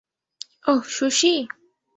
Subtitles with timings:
[0.65, 1.33] অহ, sushi!